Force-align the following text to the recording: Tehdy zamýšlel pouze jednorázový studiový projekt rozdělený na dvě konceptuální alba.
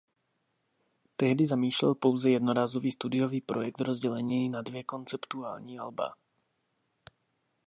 Tehdy 1.15 1.45
zamýšlel 1.45 1.95
pouze 1.95 2.29
jednorázový 2.29 2.91
studiový 2.91 3.41
projekt 3.41 3.81
rozdělený 3.81 4.49
na 4.49 4.61
dvě 4.61 4.83
konceptuální 4.83 5.79
alba. 5.79 6.15